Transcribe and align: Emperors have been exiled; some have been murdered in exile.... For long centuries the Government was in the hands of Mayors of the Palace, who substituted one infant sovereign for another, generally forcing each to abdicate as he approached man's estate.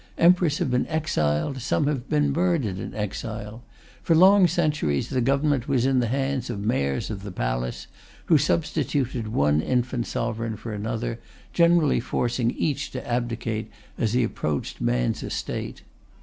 Emperors 0.17 0.57
have 0.57 0.71
been 0.71 0.87
exiled; 0.87 1.61
some 1.61 1.85
have 1.85 2.09
been 2.09 2.31
murdered 2.31 2.79
in 2.79 2.91
exile.... 2.95 3.61
For 4.01 4.15
long 4.15 4.47
centuries 4.47 5.09
the 5.09 5.21
Government 5.21 5.67
was 5.67 5.85
in 5.85 5.99
the 5.99 6.07
hands 6.07 6.49
of 6.49 6.59
Mayors 6.59 7.11
of 7.11 7.21
the 7.21 7.31
Palace, 7.31 7.85
who 8.25 8.39
substituted 8.39 9.27
one 9.27 9.61
infant 9.61 10.07
sovereign 10.07 10.57
for 10.57 10.73
another, 10.73 11.19
generally 11.53 11.99
forcing 11.99 12.49
each 12.49 12.89
to 12.93 13.07
abdicate 13.07 13.69
as 13.95 14.13
he 14.13 14.23
approached 14.23 14.81
man's 14.81 15.21
estate. 15.21 15.83